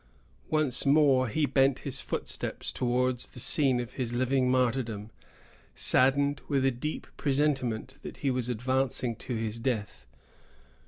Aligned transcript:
Once 0.49 0.83
more 0.83 1.27
he 1.27 1.45
bent 1.45 1.77
his 1.85 2.01
footsteps 2.01 2.71
towards 2.71 3.27
the 3.27 3.39
scene 3.39 3.79
of 3.79 3.91
his 3.93 4.13
living 4.13 4.49
martyrdom, 4.49 5.11
saddened 5.75 6.41
with 6.47 6.65
a 6.65 6.71
deep 6.71 7.05
presentiment 7.17 7.99
that 8.01 8.17
he 8.17 8.31
was 8.31 8.49
advancing 8.49 9.15
to 9.15 9.35
his 9.35 9.59
death. 9.59 10.07